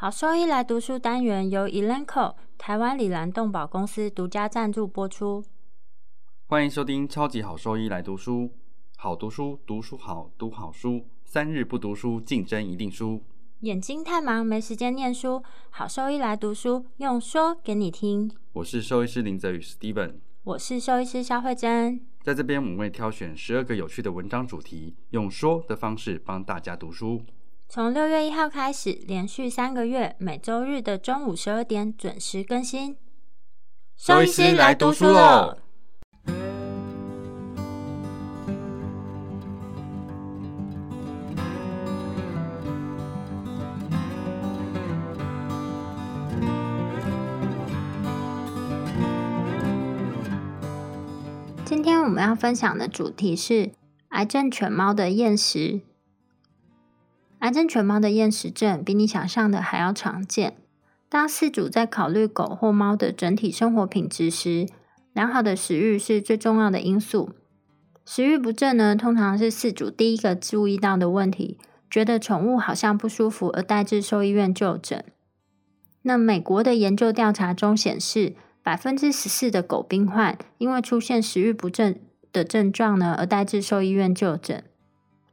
[0.00, 5.44] 好兽医来读书单元由 Elanco 台湾里兰动保公司独家赞助播出。
[6.46, 8.50] 欢迎收听超级好兽医来读书，
[8.96, 13.22] 好读书，读书好，读好书，三日不读书，竞争一定输。
[13.58, 18.34] 眼睛太忙没时间念书，好兽医来读书，用说给你听。
[18.54, 20.14] 我是兽医师林泽宇 Steven，
[20.44, 22.00] 我是兽医师肖慧珍。
[22.22, 27.20] 在这边我们会挑选十二个有趣的文章主题，用说的方式帮大家读书。
[27.72, 32.96] 从六月一号开始，连续三个月，每周日的中午十二点准时更新。
[33.96, 35.56] 兽医师来读书喽！
[51.64, 53.70] 今天我们要分享的主题是
[54.08, 55.82] 癌症犬猫的厌食。
[57.40, 60.56] 癌症犬猫的厌食症比你想象的还要常见。
[61.08, 64.66] 当饲主在考虑狗或猫的整体生活品质时，
[65.12, 67.30] 良好的食欲是最重要的因素。
[68.04, 71.58] 食欲不振呢，通常是饲主第一个注意到的问题，
[71.90, 75.04] 觉得宠物好像不舒服而带至兽医院就诊。
[76.02, 82.00] 那美国的研究调查中显示，百分之十四的狗病患因为出现食欲不振
[82.32, 84.62] 的症状呢，而带至兽医院就诊。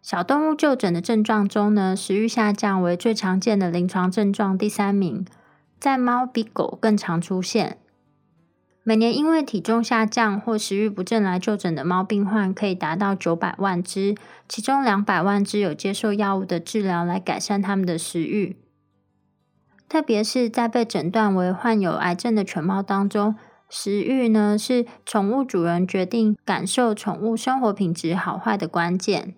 [0.07, 5.25] 小动物就诊的症状中呢，食欲下降为最常见的临床症状，第三名，
[5.81, 7.77] 在猫比狗更常出现。
[8.83, 14.15] 每年因为体重下降或食欲不振来就诊的猫病患可以达到九百万只，
[14.47, 18.55] 其中两百万只有接受药物的治疗来改善他们的食欲。
[19.89, 23.35] 特别是在被诊断为患有癌症的犬猫当中，
[23.69, 29.33] 食欲呢是宠物主人决定感受宠物生活品质好坏的关键。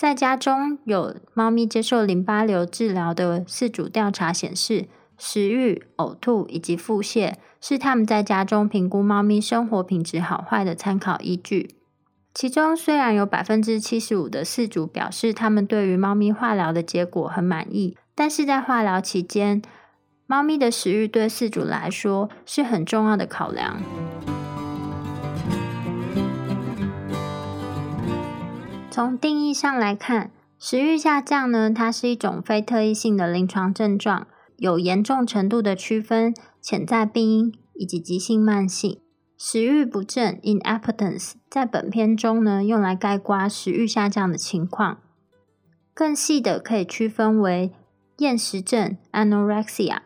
[0.00, 4.86] 在家中有猫咪接受淋巴瘤治疗的饲主调查显示，
[5.18, 11.74] 食欲、呕吐以及腹泻是他们在家中评估猫咪生活品质好坏的参考依据。
[12.32, 19.60] 其中，虽然有百分之七十五的饲主表示他们对于猫咪化疗的结果很满意，但是在化疗期间，
[20.26, 23.76] 猫咪的食欲对饲主来说是很重要的考量。
[28.90, 39.00] 从定义上来看，食欲下降呢，它是一种非特异性的临床症状，有严重程度的区分潜在病因以及急性慢性。
[39.38, 44.98] 食欲不振 （inappetence） 在本篇中呢，用来概括食欲下降的情况。
[45.94, 47.72] 更细的可以区分为
[48.18, 50.00] 厌食症 （anorexia），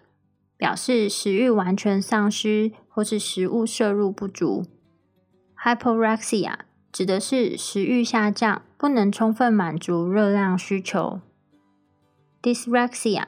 [0.58, 4.66] 表示食欲完全丧失或是食物摄入不足
[5.64, 6.58] ；hyporexia。
[6.92, 11.22] 指的是食欲下降，不能充分满足热量需求。
[12.42, 13.22] Dysrexia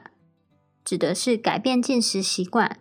[0.85, 2.77] 指的是改变进食习惯，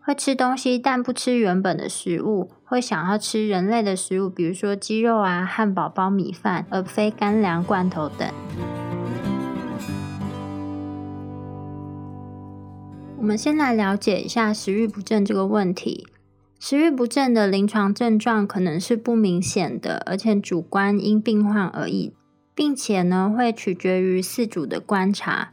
[0.00, 8.26] 会吃东西但不吃原本的食物，会想要吃人类的食物，比如说鸡肉啊、汉堡包、米饭，而非干粮、罐头等。
[13.18, 16.06] 我们先来了解一下食欲不振这个问题。
[16.58, 22.14] 食欲不振的临床症状可能是不明显的，而且主观因病患而异，
[22.54, 25.52] 并且呢会取决于饲主的观察，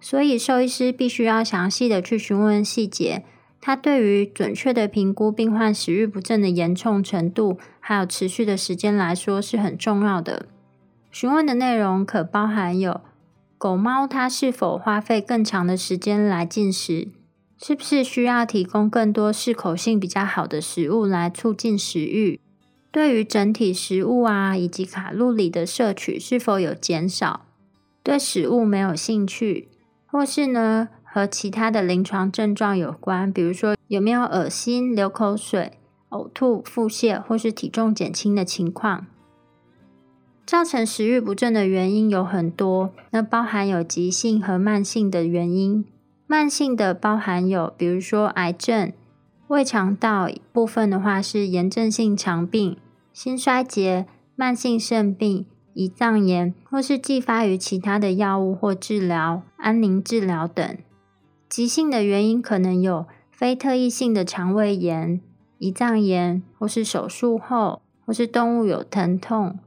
[0.00, 3.24] 所以兽医师必须要详细的去询问细节，
[3.60, 10.46] 他对于准确的评估病患食欲不振的严重程度，还有持续的时间来说是很重要的。
[11.10, 13.00] 询问的内容可包含有
[13.58, 17.08] 狗猫它是否花费更长的时间来进食。
[17.56, 22.40] 是不是需要提供更多适口性比较好的食物来促进食欲？
[22.90, 27.46] 对于整体食物啊以及卡路里的摄取是否有减少？
[28.02, 29.68] 对食物没有兴趣，
[30.06, 35.78] 或是呢和其他的临床症状有关，比如说有没有恶心、流口水、
[36.10, 39.06] 呕吐、腹泻或是体重减轻的情况？
[40.44, 45.86] 造成食欲不振的原因有很多，那包含有急性和慢性的原因。
[46.34, 48.92] 慢性的包含有，比如说癌症、
[49.46, 52.76] 胃肠道部分的话是炎症性肠病、
[53.12, 55.46] 心衰竭、慢性肾病、
[55.76, 60.76] 胰脏炎，或是继发于其他的药物或治疗、安宁治疗等。
[61.48, 65.20] 急性的原因可能有非特异性的肠胃炎、
[65.60, 69.60] 胰脏炎，或是手术后，或是动物有疼痛。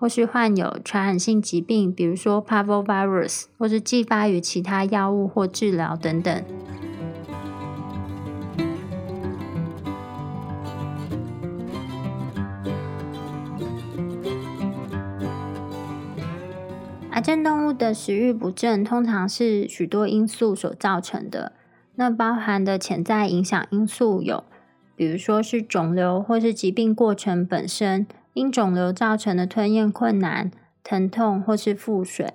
[0.00, 6.42] 或是患有传染性疾病，比如说 Parvovirus，或是继发于其他药物或治疗等等。
[17.10, 21.52] 癌症动物的食欲不振，通常是许多因素所造成的。
[21.96, 24.44] 那包含的潜在影响因素有，
[24.96, 30.50] 比如说是肿瘤或是疾病过程本身，因肿瘤造成的吞咽困难、
[30.84, 32.34] 疼痛或是腹水，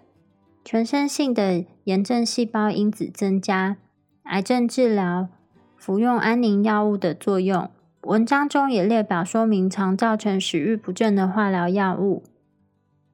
[0.64, 3.78] 全身性的炎症细胞因子增加，
[4.24, 5.30] 癌症治疗、
[5.78, 7.70] 服用安宁药物的作用。
[8.02, 12.24] 文章中也列表说明常造成食欲不振的化疗药物。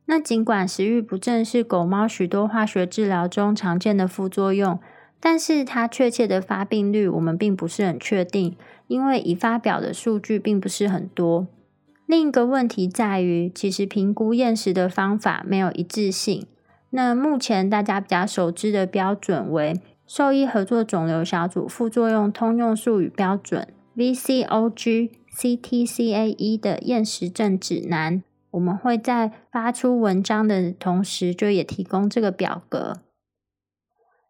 [0.05, 4.77] 那尽管食欲不振是狗猫许多化学治疗中常见的副作用，
[5.21, 8.57] 但是它确切的发病率我们并不是很确定，
[8.87, 11.47] 因为已发表的数据并不是很多。
[12.11, 16.45] 另一个问题在于，其实评估厌食的方法没有一致性。
[16.89, 23.65] 那目前大家比较熟知的标准为兽医合作肿瘤小组副作用通用术语标准
[23.95, 28.21] （VCOG CTCAE） 的厌食症指南。
[28.49, 32.97] 我们会在发出文章的同时，就也提供这个表格。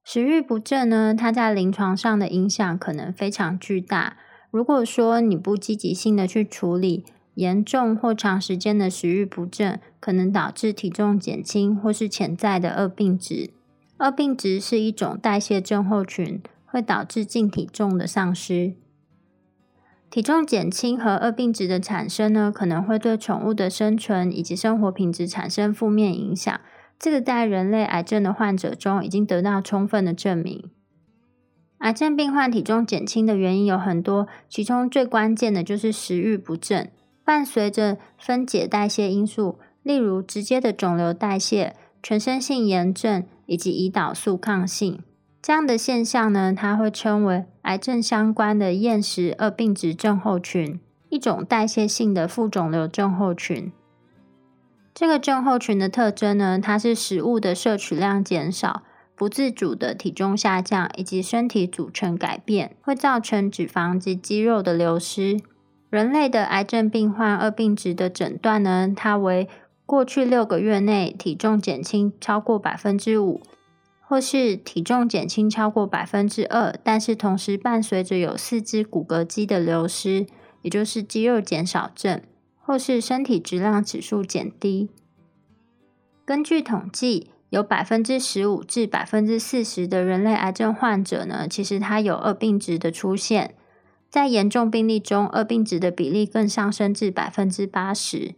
[0.04, 4.18] 食欲不振呢，它在临床上的影响可能非常巨大。
[4.52, 7.06] 如果说你不积极性的去处理
[7.36, 13.52] 严重或长时间的食欲不振，可能导致体重减轻或是潜在的二病值。
[13.98, 18.74] 二病值是一种代谢症候群，会导致净体重的丧失。
[20.10, 26.60] 体重减轻和二病值的产生呢，可能会对宠物的生存以及生活品质产生负面影响。
[27.00, 30.70] 这个在人类癌症的患者中已经得到充分的证明。
[31.78, 36.92] 癌症病患体重减轻的原因有很多，其中最关键的就是食欲不振，
[37.24, 45.00] 伴随着分解代谢因素，例如直接的肿瘤代谢、全身性炎症以及胰岛素抗性。
[45.42, 50.80] 这样的现象呢，它会称为癌症相关的厌食二病质症候群，
[51.10, 53.72] 一种代谢性的副肿瘤症候群。
[54.94, 58.84] 这个症候群的特征呢，它是食物的摄取量减少、
[59.16, 65.40] 不自主的体重下降以及身体组成改变，会造成脂肪及肌肉的流失。
[65.92, 69.48] 人类的癌症病患二病值的诊断呢，它为
[69.86, 73.42] 过去六个月内体重减轻超过百分之五。
[74.00, 80.28] 或是体重减轻超过百分之二，但是同时伴随着有四肢骨骼肌的流失，
[80.64, 82.22] 也就是肌肉减少症，
[82.60, 84.90] 或是身体质量指数减低。
[86.26, 93.56] 根据统计，有百分之十五至百分之四十的人类癌症患者呢，其实他有二病值的出现，
[94.12, 98.36] 在严重病例中，二病值的比例更上升至百分之八十。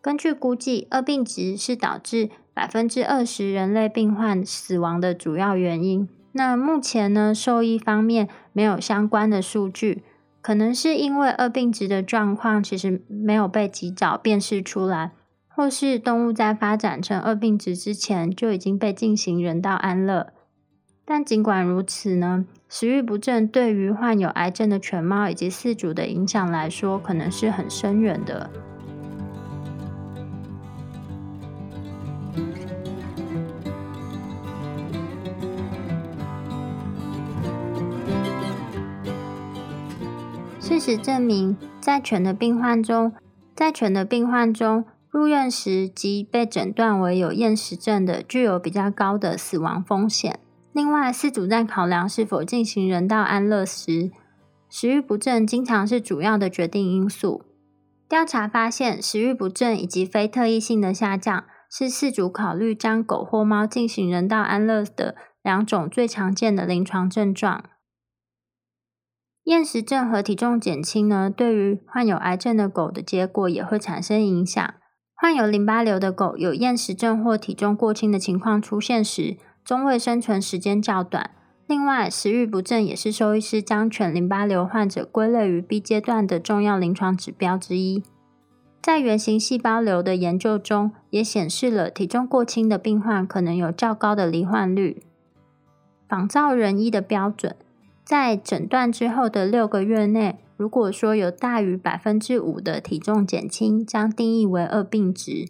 [0.00, 6.08] 根据估计，二病值是导致百分之二十人类病患死亡的主要原因。
[6.32, 10.02] 那目前呢，兽医方面没有相关的数据，
[10.40, 15.12] 可能是因为二病值的状况其实没有被及早辨识出来，
[15.48, 20.32] 或是动物在发展成二病值之前就已经被进行人道安乐。
[21.04, 28.50] 但尽管如此呢，食欲不振对于患有癌症的犬猫以及饲主的影响来说，可能是很深远的。
[40.58, 43.12] 事实证明，在犬的病患中，
[43.54, 50.40] 在犬的病患中，入院时即被诊断为有厌食症的，具有比较高的死亡风险。
[50.76, 54.10] 另外，饲主在考量是否进行人道安乐时，
[54.68, 57.46] 食欲不振经常是主要的决定因素。
[58.06, 67.64] 调查发现，食欲不振以及非特异性的下降是饲主考虑将狗或猫进行人道安乐的两种最常见的临床症状。
[69.44, 74.74] 厌食症和体重减轻呢，对于患有癌症的狗的结果也会产生影响。
[75.14, 81.32] 患有淋巴瘤的狗有厌食症或体重过轻的情况出现时，中位生存时间较短。
[81.66, 88.04] 另外，食欲不振也是兽医师将犬淋巴瘤患者归类于 B 阶段的重要临床指标之一。
[88.80, 95.02] 在原型细胞瘤的研究中，也显示了体重过轻的病患可能有较高的罹患率。
[96.08, 97.56] 仿造人医的标准。
[98.04, 105.48] 在诊断之后的六个月内，如果说有大于百分之五的体重减轻，将定义为恶病值。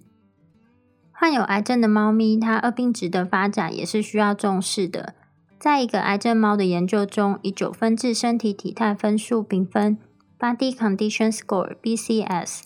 [1.19, 5.15] 患有癌症的猫咪，它二病值的发展也是需要重视的。
[5.59, 9.97] 在一个癌症猫的研究中，以九分制身体体态分数评分
[10.39, 12.65] （Body Condition Score，BCS），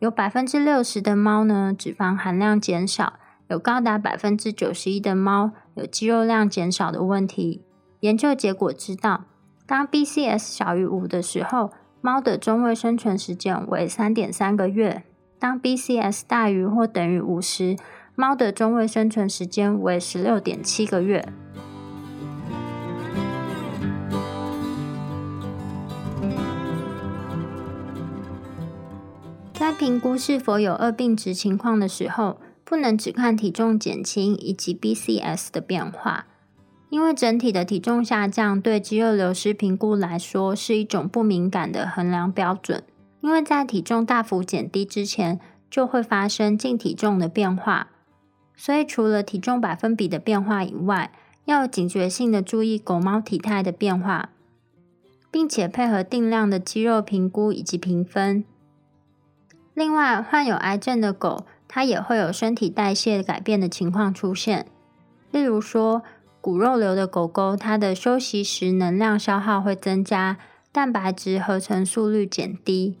[0.00, 3.14] 有百分之六十的猫呢脂肪含量减少，
[3.48, 7.62] 有高达百分之九十一的猫有肌肉量减少的问题。
[8.00, 9.24] 研究结果知道，
[9.66, 15.02] 当 BCS 小于五的时候，猫的中位生存时间为三点三个月；
[15.38, 17.76] 当 BCS 大于或等于五时，
[18.14, 21.32] 猫的中位生存时间为十六点七个月。
[29.52, 36.26] 在评估是否有二病值情况的时候，不能只看体重减轻以及 BCS 的变化，
[36.90, 42.82] 因为整体的体重下降对肌肉流失评估来说是一种不敏感的衡量标准。
[43.20, 47.88] 因为在体重大幅减低之前，就会发生净体重的变化，
[48.56, 51.12] 所以除了体重百分比的变化以外，
[51.44, 54.30] 要警觉性的注意狗猫体态的变化，
[55.30, 58.44] 并且配合定量的肌肉评估以及评分。
[59.74, 64.66] 另外，患有癌症的狗，它也会有身体代谢改变的情况出现。
[65.30, 66.02] 例如说，
[66.40, 70.38] 骨肉瘤的狗狗，它的休息时能量消耗会增加，
[70.72, 72.96] 蛋白质合成速率减低。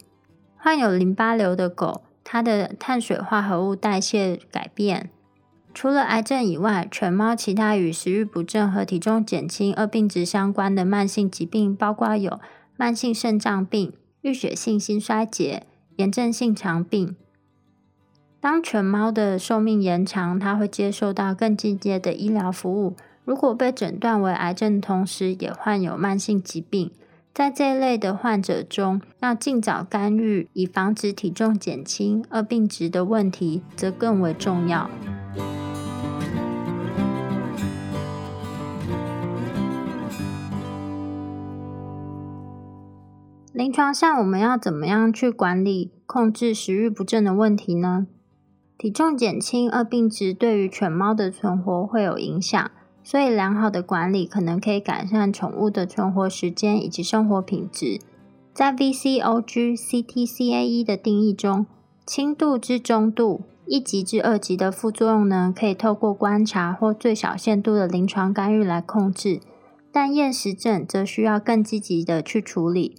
[0.58, 5.08] 患有淋巴瘤的狗，它的碳水化合物代谢改变。
[5.72, 12.40] 除了癌症以外，犬猫其他与食欲不振和体重减轻二病值相关的慢性疾病，包括有
[12.76, 15.64] 慢性肾脏病、淤血性心衰竭。
[15.96, 17.16] 炎症性肠病。
[18.40, 22.94] 当犬猫的寿命延长，它会接受到更进阶的医疗服务。
[23.24, 26.92] 如果被诊断为癌症，同时也患有慢性疾病，
[27.38, 34.90] 在这一类的患者中，要尽早干预，以防止体重减轻，二病值的问题则更为重要。
[43.52, 48.08] 临床上，我们要怎么样去管理、控制食欲不振的问题呢？
[48.76, 52.68] 体重减轻二病值对于犬猫的存活会有影响，
[53.10, 57.98] 所以良好的管理可能可以改善宠物的存活时间以及生活品质。
[58.52, 61.64] 在 VCOG CTCAE 的定义中，
[62.04, 69.40] 轻度至中度、一级至二级的副作用呢，可以透过观察或最小限度的临床干预来控制，
[69.90, 72.96] 但厌食症则需要更积极的去处理。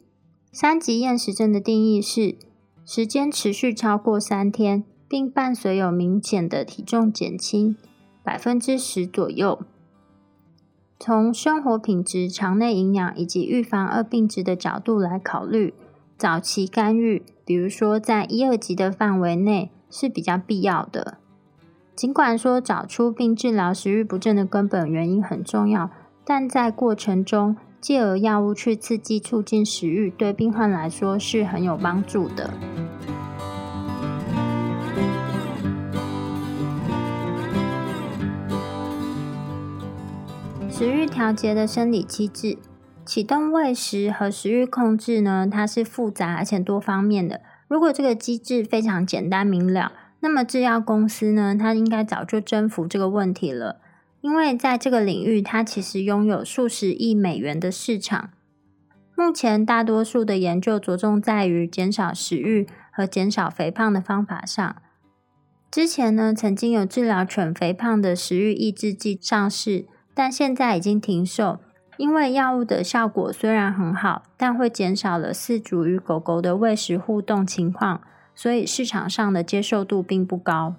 [0.51, 2.35] 三级厌食症的定义是
[2.83, 7.77] 时间持续超过三天，并伴随有明显的体重减轻
[8.23, 9.59] 百分之十左右。
[10.99, 15.73] 从生活品质、肠内营养以及预防二病值的角度来考虑，
[16.17, 21.17] 早期干预，比如说在一二级的范围内是比较必要的。
[21.95, 25.89] 尽管说找出并治疗食欲不振的根本原因很重要，
[26.25, 27.55] 但在过程中。
[27.81, 32.53] 借由药物去刺激、促进食欲，对病患来说是很有帮助的。
[40.79, 42.57] 食欲调节的生理机制，
[43.03, 45.45] 启动喂食和食欲控制呢？
[45.45, 47.41] 它是复杂而且多方面的。
[47.67, 53.81] 如果这个机制非常简单明了，那么制药公司呢，它应该早就征服这个问题了。
[54.21, 58.29] 因为在这个领域，它其实拥有数十亿美元的市场。
[59.17, 64.77] 目前，大多数的研究着重在于减少食欲和减少肥胖的方法上。
[65.69, 69.85] 之前呢，曾经有治疗犬肥胖的食欲抑制剂上市，
[70.19, 71.59] 但现在已经停售，
[71.95, 78.01] 因为药物的效果虽然很好，但会减少了饲主与狗狗的喂食互动情况，
[78.35, 80.75] 所以市场上的接受度并不高。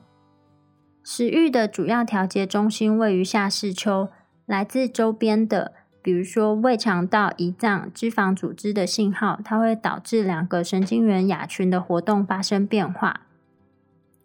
[1.02, 4.10] 食欲的主要调节中心位于下视丘，
[4.44, 13.22] 来自周边的，比如说胃肠道、胰脏、脂肪组织的信号，它会导致两个神经元亚群的活动发生变化。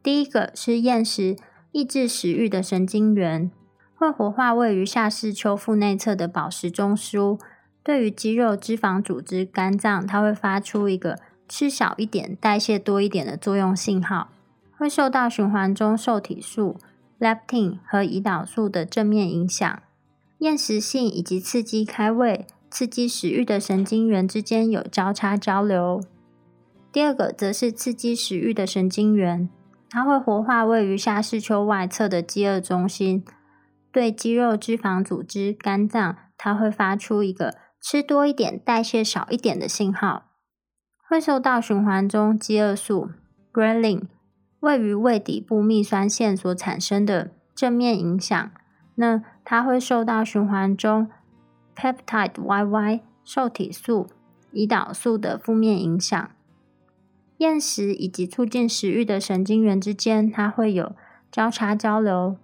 [0.03, 1.37] 第一个是厌食
[1.71, 3.49] 抑制食欲的神经元，
[3.97, 7.39] 会活化位于下视丘腹内侧的饱食中枢，
[7.81, 14.29] 对于肌肉、脂肪组织、肝脏，它会发出一个吃少一点、代谢多一点的作用信号。
[14.77, 16.75] 会受到循环中受体素
[17.19, 19.81] （leptin） 和胰岛素的正面影响。
[20.39, 26.03] 厌食性以及刺激开胃、刺激食欲的神经元之间有交叉交流。
[26.91, 29.49] 第二个则是刺激食欲的神经元，
[29.89, 33.23] 它会活化位于下视丘外侧的饥饿中心，
[33.95, 40.25] 对肌肉、脂肪组织、肝脏，它会发出一个吃多一点、代谢少一点的信号。
[41.07, 43.11] 会受到循环中饥饿素
[43.53, 44.09] g r e l i n。
[44.59, 48.51] 位于胃底部泌酸腺所产生的正面影响，
[48.95, 51.09] 那它会受到循环中
[51.73, 54.07] peptide YY 受体素、
[54.51, 56.29] 胰岛素的负面影响。
[57.37, 60.93] 厌食以及促进食欲的神经元之间，它会有
[61.31, 62.35] 交叉交流。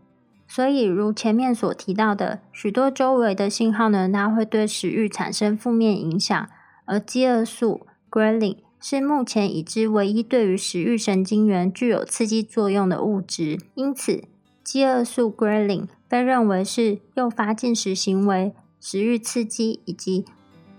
[0.53, 6.49] 所以，如前面所提到的，许多周围的信号呢，它会对食欲产生负面影响，
[6.83, 8.57] 而饥饿素 g r e l i n。
[8.81, 14.25] 是目前已知唯一对于食欲神经元具有刺激作用的物质，因此
[14.61, 20.25] 饥饿素 g r e l i n 被认为是诱发进食行为、食欲刺激以及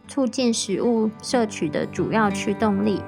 [0.06, 3.00] 促进食物摄取的主要驱动力。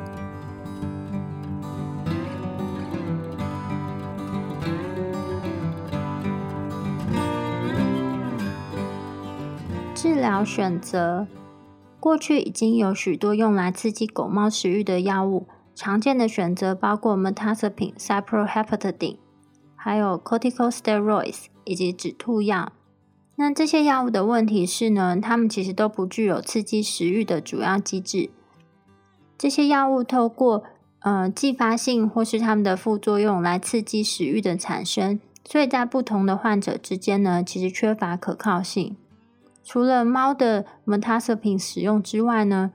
[10.25, 11.27] 治疗选择，
[12.01, 19.19] 过去已经有许多用来刺激狗猫食欲的药物，常见的选择包括 metazapine、cyproheptadine，
[19.77, 22.73] 还有 corticosteroids 以及止吐药。
[23.37, 28.31] 那这些药物的问题是呢，它们其实都不具有刺激食欲的主要机制。
[29.37, 30.65] 这些药物透过
[31.01, 38.97] 呃继发性或是它们的副作用来刺激食欲的产生，所以在不同的患者之间呢，其实缺乏可靠性。
[39.65, 42.71] 除了猫的 m e t a s p i n 使用之外呢，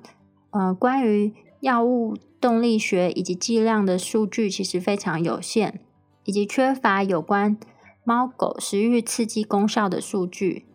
[0.50, 5.80] 呃，关于药物动力学以及剂量的数据其实非常有限，
[6.26, 7.56] 以及缺乏有关
[8.04, 10.66] 猫狗食欲刺激功效的数据。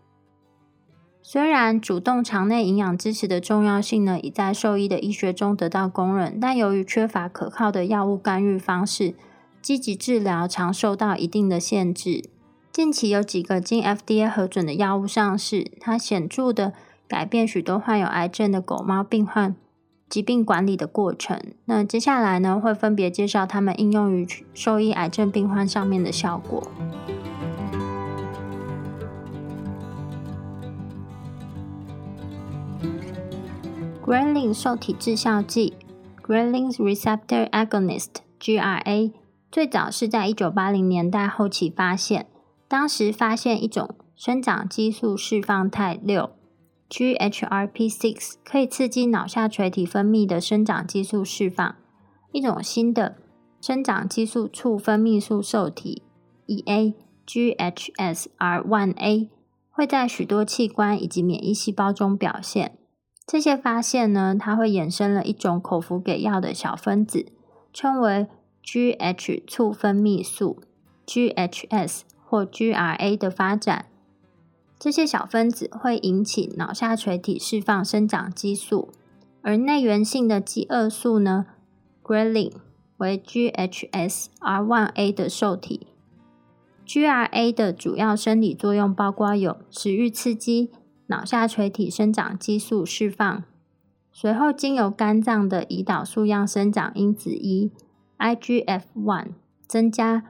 [1.20, 9.14] 虽然主动肠内营养支持的重要性呢，已在兽医的医学中得到公认，但由于缺乏可靠的药物干预方式，
[9.60, 12.30] 积极治疗常受到一定的限制。
[12.74, 16.72] 近期有几个经 FDA 核准的药物上市，它显著的
[17.06, 19.54] 改变许多患有癌症的狗猫病患
[20.08, 21.40] 疾病管理的过程。
[21.66, 26.68] 那接下来呢，会分别介绍它们应用于兽医癌症病患上面的效果。
[34.04, 35.74] Grelin 受体致效剂
[36.20, 39.12] （Grelin Receptor Agonist，GRA）
[39.52, 42.26] 最早是在一九八零年代后期发现。
[42.74, 46.30] 当时发现一种生长激素释放肽六
[46.90, 51.76] （GHRP6） 可以刺激脑下垂体分泌的生长激素释放。
[52.32, 53.14] 一种新的
[53.60, 56.02] 生长激素促分泌素受体
[56.48, 59.28] （EA）GHSR1A
[59.70, 62.76] 会在许多器官以及免疫细胞中表现。
[63.24, 67.26] 这些发现呢，它会衍生了一种口服给药的小分子，
[67.72, 68.26] 称为
[68.64, 70.60] GH 促分泌素
[71.06, 72.00] （GHS）。
[72.34, 73.86] 或 GRA 的发展，
[74.76, 78.88] 这些小分子会引起脑下垂体释放生长激素，
[79.40, 81.46] 而内源性的饥饿素呢
[82.02, 82.50] ，ghrelin
[82.96, 85.86] 为 GHSR1A 的受体。
[86.84, 90.72] GRA 的主要生理作用包括有食欲刺激、
[91.06, 93.44] 脑下垂体生长激素释放，
[94.10, 97.70] 随后经由肝脏的胰岛素样生长因子一
[98.18, 99.28] IGF-1
[99.68, 100.24] 增加。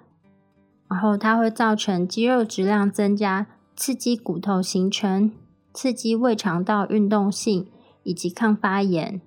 [0.89, 5.33] 然后它会造成肌肉质量增加，刺激骨头形成，
[5.73, 7.67] 刺激胃肠道运动性
[8.03, 9.21] 以及抗发炎。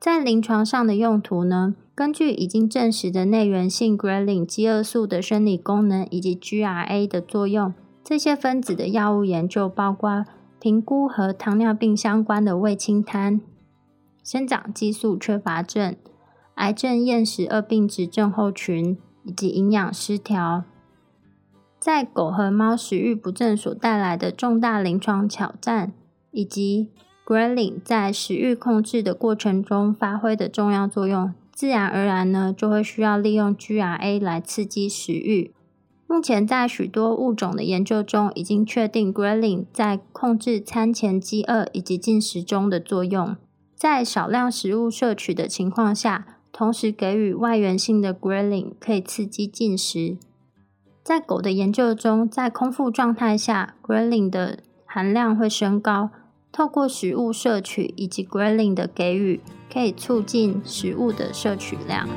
[0.00, 1.74] 在临床上的用途呢？
[1.94, 10.26] 根据已经证实的内源性 ghrelin 饥饿素的生理功能以及 GRA 的作用，这些分子的药物研究包括
[10.58, 13.40] 评估和糖尿病相关的胃清瘫、
[14.24, 15.94] 生长激素缺乏症、
[16.56, 18.98] 癌症厌食二病质症候群。
[19.24, 20.64] 以及营养失调，
[21.80, 25.92] 在狗和猫食欲不振所带来的重大临床挑战，
[26.30, 26.90] 以及
[27.26, 35.52] grelin 在食欲控制的过程中发挥的重要作用，自然而然呢，就会需要利用 GRA 来刺激食欲。
[36.06, 43.36] 目前在许多物种的研究中，已经确定 grelin 在控制餐前饥饿以及进食中的作用。
[43.74, 46.33] 在少量食物摄取的情况下。
[46.56, 50.16] 同时给予外源性的 ghrelin 可以刺激进食。
[51.02, 56.10] 在狗的研究中，在空腹状态下，ghrelin 的含量会升高。
[56.52, 62.08] 透过食物摄取以及 ghrelin 的给予，可以促进食物的摄取量。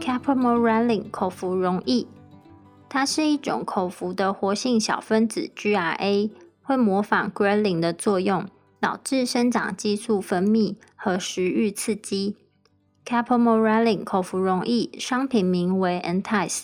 [0.00, 2.08] Capromorelin 口服容易。
[2.94, 6.30] 它是一种口服的活性小分子 GRA，
[6.62, 8.46] 会模仿 grelin 的作用，
[8.78, 12.36] 导致生长激素分泌和食欲刺激。
[13.04, 16.62] Capomorelin 口服容易，商品名为 Entice，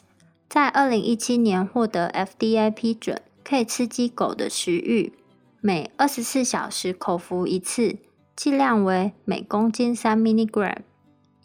[0.48, 5.12] 在二零一七年获得 FDA 批准，可以刺激狗的食欲，
[5.60, 7.96] 每二十四小时口服一次，
[8.36, 10.76] 剂量为每公斤三 milligram。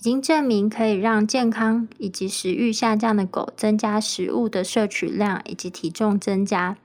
[0.06, 6.78] 已经证明可以让健康以及食欲下降的狗增加食物的摄取量以及体重增加。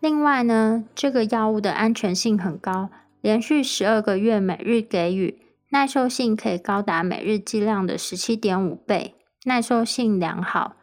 [0.00, 2.88] 另外呢，这个药物的安全性很高，
[3.20, 5.38] 连续十二个月每日给予，
[5.68, 9.14] 耐受性可以高达每日剂量的十七点五倍，
[9.44, 10.76] 耐受性良好。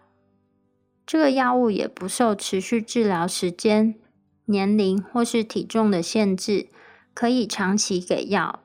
[1.08, 3.96] 这个药物也不受持续治疗时间、
[4.46, 6.68] 年龄或是体重的限制，
[7.16, 8.60] 可以长期给药。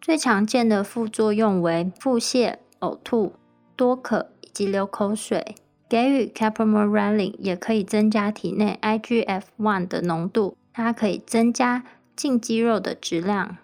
[0.00, 3.34] 最常见的副作用为腹泻、呕吐、
[3.76, 5.54] 多渴以及流口水。
[5.88, 11.82] 给予 capromorelin 也可以增加体内 IGF-1 的浓度，它可以增加
[12.14, 13.56] 净肌肉的质量。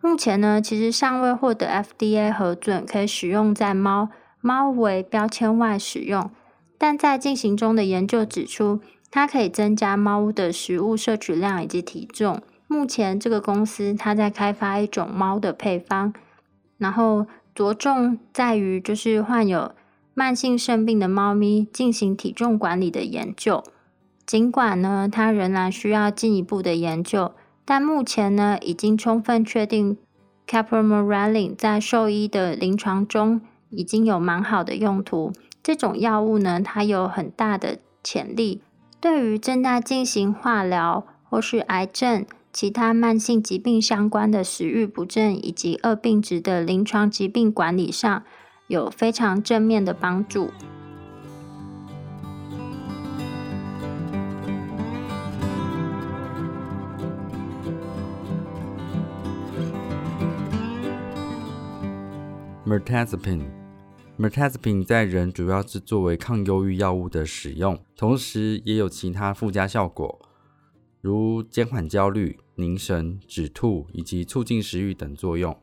[0.00, 6.30] 目前呢，其实尚未获得 FDA 核准，可以使用在猫猫为标签外使用。
[6.78, 12.40] 但在进行中的研究指出，它可以增加猫的食物摄取量以及体重。
[12.68, 16.12] 目前，这个公司它在开发一种猫的配方，
[16.76, 19.72] 然后着重在于就是患有
[20.12, 23.64] 慢性肾病的猫咪进行体重管理的研究。
[24.26, 27.32] 尽管呢，它仍然需要进一步的研究，
[27.64, 29.96] 但目前呢，已经充分确定
[30.46, 35.32] capromorelin 在兽医的临床中已经有蛮好的用途。
[35.62, 38.60] 这种药物呢，它有很大的潜力，
[39.00, 42.26] 对于正在进行化疗或是癌症。
[42.52, 48.24] 其他慢性疾病相关的食欲不振以及恶病质的临床疾病管理上
[48.66, 50.50] 有非常正面的帮助。
[62.66, 70.27] Mirtazapine，Mirtazapine 在人主要是作为抗忧郁药物的使用，同时也有其他附加效果。
[71.00, 75.56] 如减缓焦虑、凝神、止吐以及促进食欲等作用。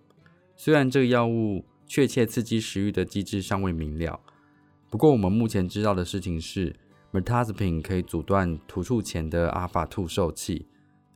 [0.56, 4.20] 虽然这个药物确切刺激食欲的机制尚未明了，
[4.90, 6.76] 不过我们目前知道的事情是
[7.12, 10.68] ，Mirtazapine 可以阻断突触前的阿法兔受器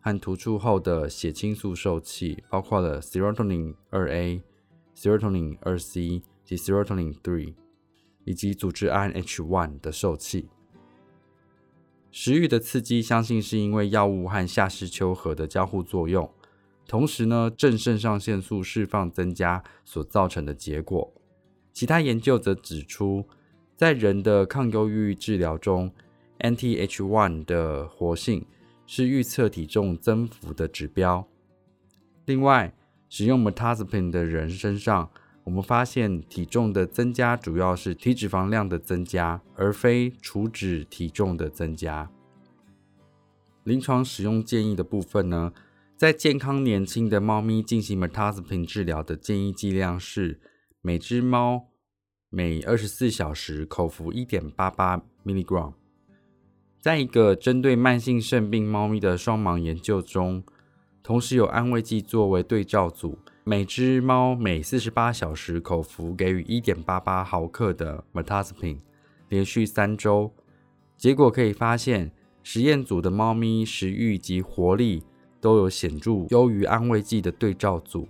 [0.01, 4.41] 和突触后的血清素受器，包括了 Serotonin 2A、
[4.95, 7.53] Serotonin 2C 及 Serotonin 3，
[8.25, 10.49] 以及组织胺 H1 的受器。
[12.11, 16.29] 食欲的刺激，相信是因为药物和下视丘核的交互作用，
[16.87, 21.13] 同时呢，正肾上腺素释放增加所造成的结果。
[21.71, 23.27] 其他研究则指出，
[23.77, 25.91] 在人的抗忧郁治疗中
[26.39, 28.45] ，NTH1 的活性
[28.87, 31.27] 是预测体重增幅的指标。
[32.25, 32.73] 另外，
[33.07, 35.11] 使用 Mirtazapine 的人身上。
[35.49, 42.07] 我们发现体重的增加主要是体脂肪量的增加，而非除脂体重的增加。
[43.63, 45.51] 临床使用建议的部分呢，
[45.97, 50.39] 在健康年轻的猫咪进行 metaspin 治疗的建议剂量是
[50.81, 51.69] 每只猫
[52.29, 55.73] 每二十四小时口服一点八八 milligram。
[56.79, 60.43] 在一个针对慢性肾病猫咪的双盲研究中，
[61.01, 63.17] 同时有安慰剂作为对照组。
[63.49, 68.77] 每只猫每四十八小时口服给予一点八八毫克的 metaspin，
[69.27, 70.31] 连续三周，
[70.95, 72.11] 结果可以发现，
[72.43, 75.01] 实验组的猫咪食欲及活力
[75.41, 78.07] 都有显著优于安慰剂的对照组，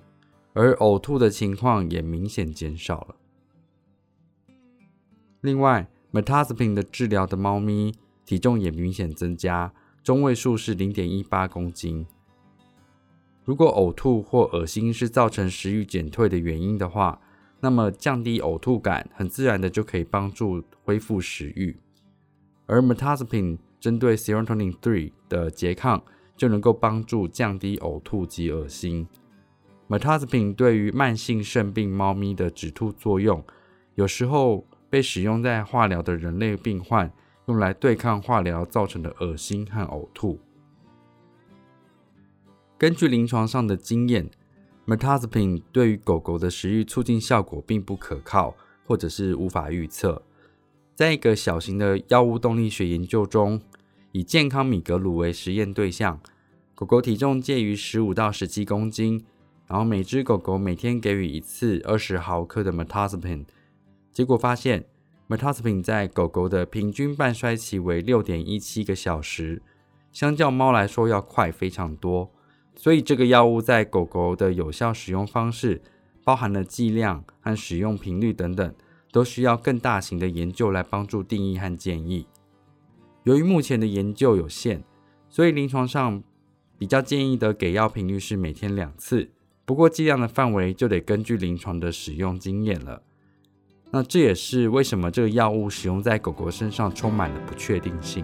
[0.52, 3.16] 而呕吐的情况也明显减少了。
[5.40, 7.94] 另外，metaspin 的治疗的猫咪
[8.26, 9.72] 体重也明显增加，
[10.04, 12.06] 中位数是零点一八公斤。
[13.50, 17.20] 如果呕吐或恶心是造成食欲减退的原因的话，
[17.62, 21.76] 那么降低呕吐感很自然的就可以帮助恢复食欲。
[22.68, 26.04] 而 m e t a z a p i n 针对 Serotonin 3的拮抗
[26.38, 29.08] 就能够帮助降低呕吐及恶心。
[29.88, 33.44] m e t a z a p i n 对于慢性肾病猫咪的止吐作用，
[33.96, 37.12] 有时候被使用在化疗的人类病患，
[37.48, 40.40] 用来对抗化疗造成的恶心和呕吐。
[42.80, 44.30] 根据临床上的经验
[44.86, 50.24] m e t a z p i n 对于狗狗的食欲促进效果并不可靠，或者是无法预测。
[50.96, 53.60] 在一个小型的药物动力学研究中，
[54.14, 56.22] 以健康米格鲁为实验对象，
[56.74, 59.26] 狗狗体重介于十五到十七公斤，
[59.68, 63.46] 然后每只狗狗每天给予一次二十毫克的 m e t a z p i n
[64.14, 64.86] 结果发现
[65.28, 69.62] m e t a z p i n 在狗狗的平均半衰期为六点一七个小时，
[70.14, 72.32] 相较猫来说要快非常多。
[72.82, 75.82] 所以，这个药物在狗狗的有效使用方式，
[76.24, 78.74] 包含了剂量和使用频率等等，
[79.12, 82.26] 都需要更大型的研究来帮助定义和建议。
[83.24, 84.82] 由于目前的研究有限，
[85.30, 86.24] 所以临床上
[86.78, 89.30] 比较建议的给药频率是每天两次。
[89.66, 93.02] 不过，剂量的范围就得根据临床的使用经验了。
[93.92, 98.24] 那这也是为什么这个药物使用在狗狗身上充满了不确定性。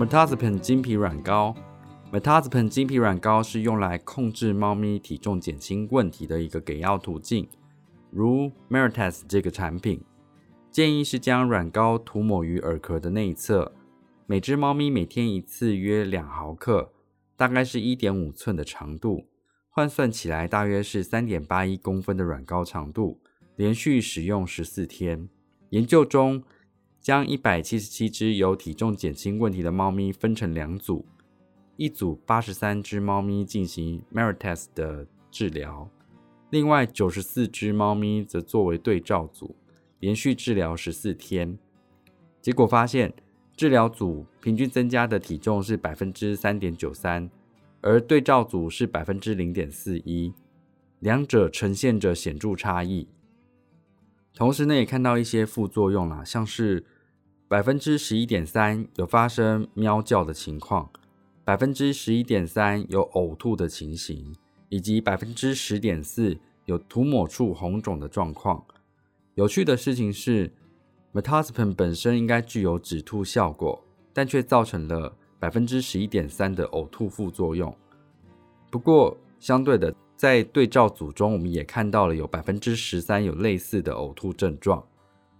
[0.00, 1.54] Metazepam 精皮软膏。
[2.10, 7.46] Metazepam 精皮软膏是用来控制猫咪体重减轻问题的一个给药途径。
[8.10, 10.00] 如 Merites 这个产品，
[10.70, 13.74] 建议是将软膏涂抹于耳壳的内侧，
[14.24, 16.90] 每只猫咪每天一次，约两毫克，
[17.36, 19.26] 大概是一点五寸的长度，
[19.68, 23.20] 换算起来大约是三点八一公分的软膏长度，
[23.54, 25.28] 连续使用十四天。
[25.68, 26.42] 研究中，
[27.00, 31.06] 将一百七十七只有体重减轻问题的猫咪分成两组，
[31.76, 35.88] 一组八十三只猫咪进行 Merites 的治疗。
[36.50, 39.56] 另外九十四只猫咪则作为对照组，
[40.00, 41.58] 连续治疗十四天。
[42.42, 43.14] 结果发现，
[43.56, 47.30] 治疗组平均增加的体重是百分之三点九三，
[47.80, 50.34] 而对照组是百分之零点四一，
[50.98, 53.08] 两者呈现着显著差异。
[54.34, 56.84] 同时呢，也看到一些副作用啦，像是
[57.48, 60.90] 百分之十一点三有发生喵叫的情况，
[61.44, 64.34] 百分之十一点三有呕吐的情形。
[64.72, 68.64] 以及百分之十点四有涂抹处红肿的状况。
[69.34, 70.52] 有趣的事情是
[71.12, 77.76] ，metaspan 本身应该具有止吐效果，但却造成了百分之十一点三的呕吐副作用。
[78.70, 84.84] 不过，相对的，在对照组中，我们也看到了有百分之十三有类似的呕吐症状。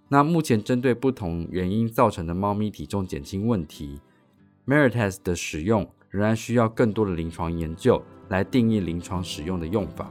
[0.08, 4.00] 那目前针对不同原因造成的猫咪体重减轻问题
[4.66, 8.02] ，Merites 的使用仍然需要更多的临床研究。
[8.30, 10.08] 来定义临床使用的用法。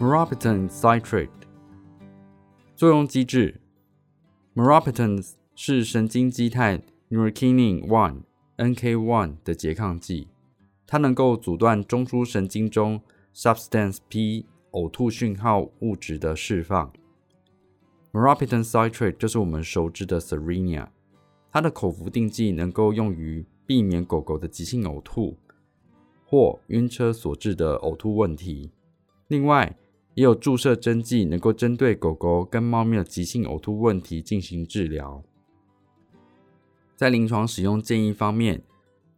[0.00, 1.28] Meropetam citrate
[2.78, 3.60] 作用机制
[4.54, 8.22] ：Meropetam 是神经基肽 Neurokinin one
[8.56, 10.28] NK one 的拮抗剂，
[10.86, 13.00] 它能够阻断中枢神经中
[13.34, 14.46] Substance P。
[14.70, 16.92] 呕吐讯号物质的释放
[18.12, 20.86] ，Meropetam citrate 就是我们熟知的 Serenia，
[21.50, 25.36] 它的口服定剂能够用于避免狗狗的急性呕吐
[26.24, 28.70] 或晕车所致的呕吐问题。
[29.26, 29.76] 另外，
[30.18, 35.22] 也有注射针剂能够针对狗狗跟猫咪的急性呕吐问题进行治疗。
[36.96, 38.64] 在临床使用建议方面，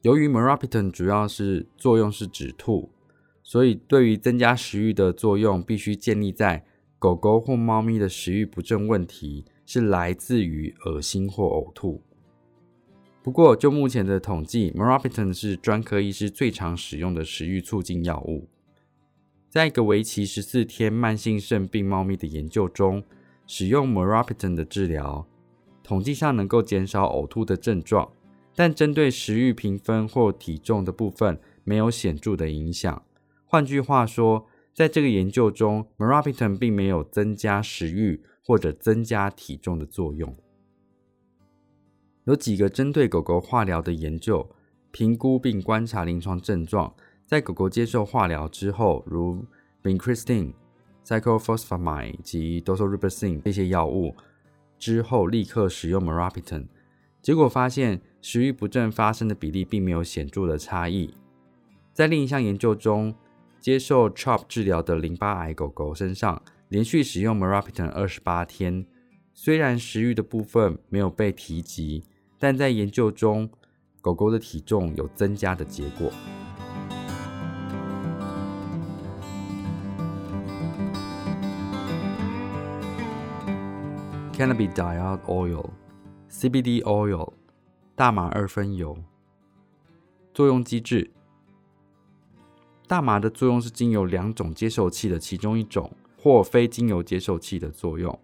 [0.02, 2.90] 由于 Meropetam 主要是作用是止吐。
[3.42, 6.66] 所以，对于增加食欲的作用，必须建立在
[6.98, 12.02] 狗狗或猫咪的食欲不振问题是来自于恶心或呕吐。
[13.22, 18.46] 不过，就目前的统计，Meropetam 是专科医师最常使用的食欲促进药物。
[19.50, 23.02] 在一个为期十四天慢性肾病猫咪的研究中，
[23.48, 25.26] 使用 Meropetam 的治疗，
[25.82, 28.12] 统计上能够减少呕吐的症状，
[28.54, 33.02] 但针对食欲评分或体重的部分没有显著的影响。
[33.44, 40.32] 换句话说，在这个研究中，Meropetam 并没有增加食欲或者增加体重的作用。
[42.22, 44.48] 有几个针对狗狗化疗的研究，
[44.92, 46.94] 评估并观察临床症状，
[47.30, 49.44] 在狗狗接受化疗之后，如
[49.84, 50.52] Vincristine、
[51.06, 54.16] Cyclophosphamide 及 Doxorubicin 这些药物
[54.80, 56.66] 之后，立刻使用 Meropetam，
[57.22, 61.14] 结果发现食欲不振发生的比例并没有显著的差异。
[61.92, 63.14] 在另一项研究中，
[63.60, 68.84] 接受 CHOP 治疗的淋巴癌狗狗身上，连续使用 Meropetam 二十八天，
[69.32, 72.02] 虽然食欲的部分没有被提及，
[72.40, 73.48] 但在研究中，
[74.00, 76.10] 狗狗的体重有增加的结果。
[84.40, 87.30] Cannabis diol oil（CBD oil）
[87.94, 88.96] 大麻二酚油，
[90.32, 91.10] 作用机制。
[92.88, 98.18] 大麻的作用是经由两种接受器的其中一种，或非经由接受器的作用。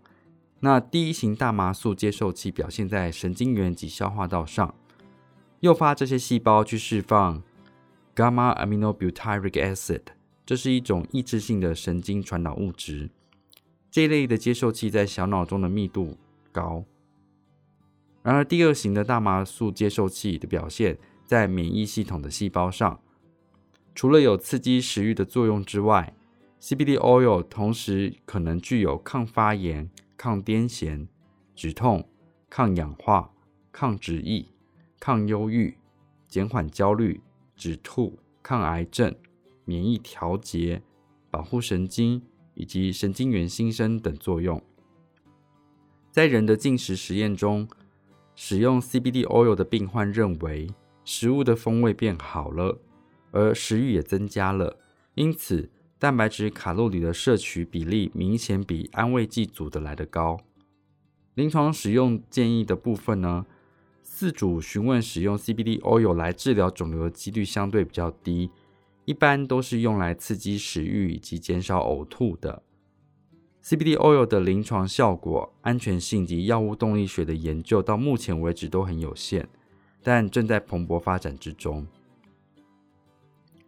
[0.60, 4.74] 那第一型大麻素接受器表现在神经元及消化道上，
[5.60, 7.42] 诱发这些细胞去释放
[8.14, 10.00] gamma aminobutyric acid，
[10.46, 13.10] 这是一种抑制性的神经传导物质。
[13.96, 16.18] 这一类的接受器在小脑中的密度
[16.52, 16.84] 高。
[18.22, 23.00] 然而，第二型的大麻素接受器的表现在免疫系统的细胞上。
[23.94, 26.14] 除了有刺激食欲的作用之外
[26.60, 31.06] ，CBD oil 同时可能具有抗发炎、抗癫痫、
[31.54, 32.06] 止痛、
[32.50, 33.32] 抗氧化、
[33.72, 34.46] 抗脂溢、
[35.00, 35.74] 抗忧郁、
[36.28, 37.22] 减缓焦虑、
[37.56, 39.16] 止吐、抗癌症、
[39.64, 40.82] 免疫调节、
[41.30, 42.20] 保护神经
[42.56, 44.60] 以及神经元新生等作用。
[46.10, 47.68] 在人的进食实验中，
[48.34, 50.68] 使用 CBD oil 的病患认为
[51.04, 52.80] 食物的风味变好了。
[53.32, 54.78] 而食欲也增加了，
[55.14, 60.38] 因此蛋白质卡路里的摄取比例明显比安慰剂组的来得高。
[61.34, 63.44] 临床使用建议的部分呢，
[64.02, 68.50] 四组询问使用 CBD oil 来治疗肿瘤的几率相对比较低，
[69.06, 72.62] 一般都是用来刺激食欲以及减少呕吐的。
[73.64, 79.48] CBD oil 的临床效果、安全性及药物动力学的研究到目前为止都很有限，
[80.02, 81.86] 但正在蓬勃发展之中。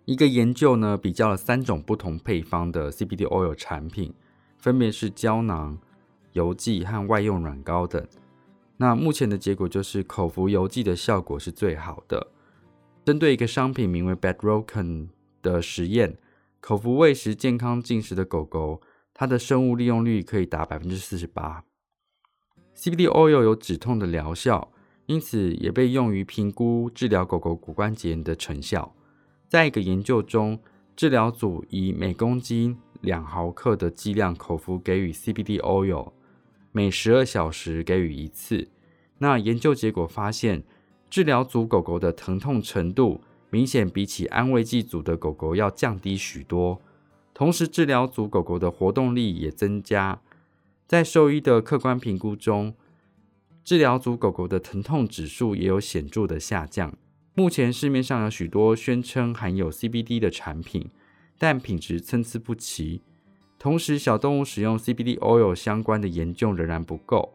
[0.05, 4.13] 一个研究呢，比较了三种不同配方的 CBD oil 产品，
[4.59, 5.79] 分别是胶囊。
[6.35, 8.07] 油剂和外用软膏等，
[8.77, 12.29] 那目前的结果就是口服油剂的效果是最好的。
[13.05, 15.09] 针对一个商品名为 Bedrocan
[15.53, 16.17] 的实验，
[16.61, 18.81] 口服喂食健康进食的狗狗，
[19.15, 21.65] 它的生物利用率可以达百分之四十八。
[22.77, 24.73] CBD oil 有止痛的疗效，
[25.07, 28.95] 因此也被用于评估治疗狗狗骨关节炎的成效。
[29.49, 30.61] 在一个研究中，
[30.95, 36.13] 治疗组以每公斤两毫克的剂量口服给予 CBD oil。
[36.71, 38.69] 每十二小时给予一次。
[39.19, 40.63] 那研究结果发现，
[41.11, 46.81] 治疗组狗狗的疼痛程度明显比起安慰剂组的狗狗要降低许多。
[47.33, 50.21] 同时，治疗组狗狗的活动力也增加。
[50.87, 52.75] 在兽医的客观评估中，
[53.63, 56.97] 治疗组狗狗的疼痛指数也有显著的下降。
[57.35, 60.91] 目前市面上有许多宣称含有 CBD 的产品，
[61.39, 63.03] 但品质参差不齐。
[63.59, 67.35] 同时，小动物使用 CBD oil 相关的研究仍然不够，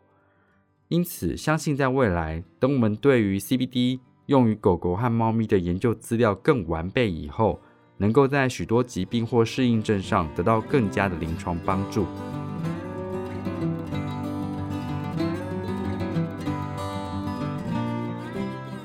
[0.90, 7.60] 因此相信在未来，等我们对于 CBD 用于狗狗和猫咪的研究资料更完备以后，
[7.98, 12.06] 能够在许多疾病或适应症上得到更加的临床帮助。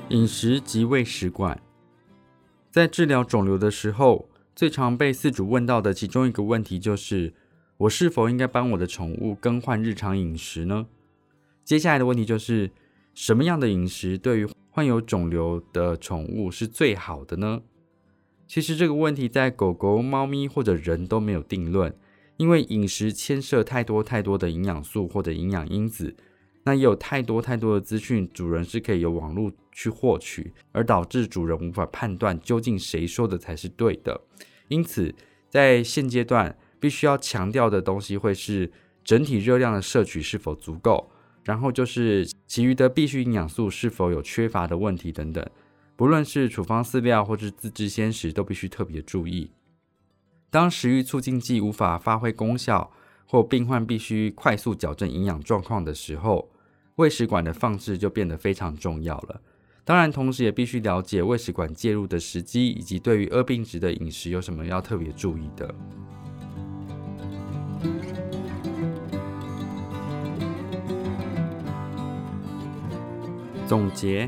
[0.09, 1.61] 饮食及喂食管，
[2.71, 4.29] 在治疗肿瘤的时候。
[4.55, 7.33] 最常被饲主问到的其中一个问题就是：
[7.77, 10.87] 我是否应该帮我的宠物更换日常饮食呢？
[11.63, 12.69] 接下来的问题就是：
[13.13, 14.49] 什么样的饮食对于
[14.79, 17.63] 患有肿瘤的宠物是最好的呢？
[18.47, 21.93] 其实这个问题在狗狗、猫咪或者人都没有定论，
[22.37, 26.15] 因为饮食牵涉太多太多的营养素或者营养因子。
[26.63, 34.21] 那也有太多太多的资讯，主人是可以由网络去获取，而导致主人无法判断究竟谁说的才是对的。
[34.69, 35.13] 因此，
[35.49, 38.71] 在现阶段必须要强调的东西会是
[39.03, 41.11] 整体热量的摄取是否足够，
[41.43, 45.45] 然后就是其余的必需营养素是否有缺乏的问题等等。
[45.95, 49.51] 不论是处方饲料或是自制鲜食，都必须特别注意。
[50.49, 52.91] 当食欲促进剂无法发挥功效，
[53.25, 56.49] 或病患必须快速矫正营养状况的时候，
[56.95, 59.41] 胃食管的放置就变得非常重要了。
[59.83, 65.73] 当然，同时也必须了解胃食管介入的时机，以及对于恶病质的饮食有什么要特别注意的。
[73.69, 74.27] 总结：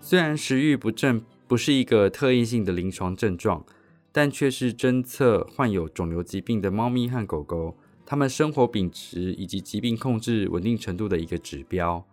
[0.00, 3.66] 虽然食欲不振不是一个特异性的临床症状，
[4.12, 7.76] 但却是侦测患有肿瘤疾病的猫咪和狗狗。
[8.06, 12.06] 它们生活品质以及疾病控制稳定程度的一个指标。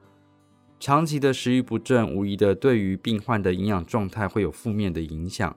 [0.80, 5.56] 长期的食欲不振，无疑的对于病患的营养状态会有负面的影响，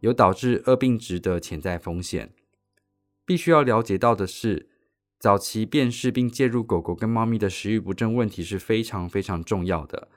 [0.00, 2.32] 有导致恶病值的潜在风险。
[3.26, 4.67] 必须要了解到的是，
[5.18, 10.08] 早期辨识并介入狗狗跟猫咪的食欲不振问题是非常非常重要的。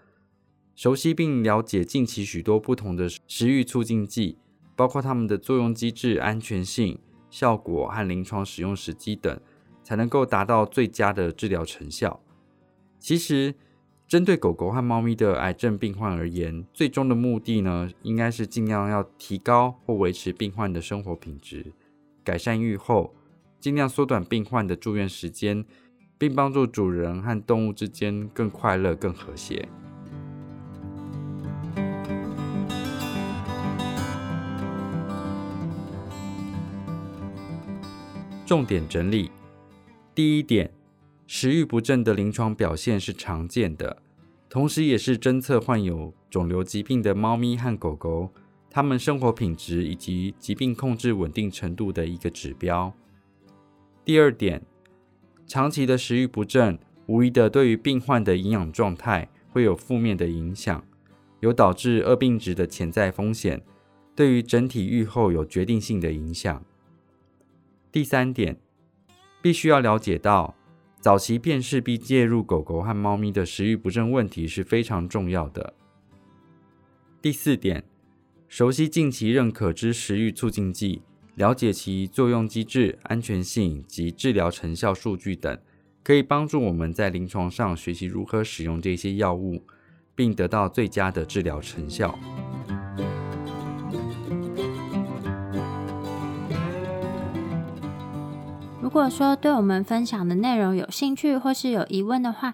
[0.76, 4.38] 熟悉并了解近期许多不同的食欲促进剂，
[4.76, 7.00] 包括它们的作用机制、安全性。
[7.32, 9.40] 效果和临床使用时机等，
[9.82, 12.22] 才能够达到最佳的治疗成效。
[13.00, 13.56] 其实，
[14.06, 21.72] 针对狗狗和猫咪的癌症病患而言，最终的目的呢，应该是尽量要提高或维持病患的生活品质，
[22.22, 23.16] 改善愈后，
[23.62, 25.63] 尽量缩短病患的住院时间，
[26.17, 29.69] 并帮助主人和动物之间更快乐、更和谐。
[38.47, 39.30] 重点整理：
[40.16, 40.74] 第一点，
[41.28, 44.01] 食欲不振的临床表现是常见的，
[44.49, 48.34] 同时也是侦测患有肿瘤疾病的猫咪和狗狗
[48.72, 52.91] 它们生活品质以及疾病控制稳定程度的一个指标。
[54.04, 54.64] 第二点，
[55.45, 60.84] 长期的食欲不振无疑的对于病患的营养状态会有负面的影响，
[61.39, 63.62] 有导致恶病值的潜在风险，
[64.16, 66.66] 对于整体愈后有决定性的影响。
[67.91, 68.58] 第三点，
[69.41, 70.56] 必须要了解到，
[70.99, 75.76] 早期辨识并介入狗狗和猫咪的食欲不振问题是非常重要的。
[77.22, 77.84] 第四点，
[78.47, 81.04] 熟悉近期认可之食欲促进剂，
[81.36, 85.57] 了解其作用机制、安全性及治疗成效数据等，
[86.03, 89.63] 可以帮助我们在临床上学习如何使用这些药物，
[90.13, 92.17] 并得到最佳的治疗成效。
[98.82, 102.53] 如果说对我们分享的内容有兴趣或是有疑问的话，